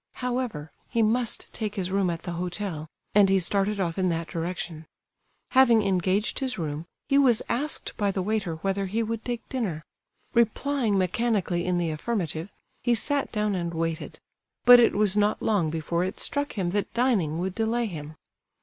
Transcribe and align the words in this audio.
However, 0.15 0.71
he 0.89 1.03
must 1.03 1.53
take 1.53 1.75
his 1.75 1.91
room 1.91 2.09
at 2.09 2.23
the 2.23 2.31
hotel; 2.31 2.87
and 3.13 3.29
he 3.29 3.37
started 3.37 3.79
off 3.79 3.99
in 3.99 4.09
that 4.09 4.27
direction. 4.29 4.87
Having 5.51 5.83
engaged 5.83 6.39
his 6.39 6.57
room, 6.57 6.87
he 7.07 7.19
was 7.19 7.43
asked 7.47 7.95
by 7.97 8.09
the 8.09 8.23
waiter 8.23 8.55
whether 8.63 8.87
he 8.87 9.03
would 9.03 9.23
take 9.23 9.47
dinner; 9.47 9.83
replying 10.33 10.97
mechanically 10.97 11.67
in 11.67 11.77
the 11.77 11.91
affirmative, 11.91 12.49
he 12.81 12.95
sat 12.95 13.31
down 13.31 13.53
and 13.53 13.75
waited; 13.75 14.17
but 14.65 14.79
it 14.79 14.95
was 14.95 15.15
not 15.15 15.39
long 15.39 15.69
before 15.69 16.03
it 16.03 16.19
struck 16.19 16.53
him 16.53 16.71
that 16.71 16.91
dining 16.95 17.37
would 17.37 17.53
delay 17.53 17.85
him. 17.85 18.15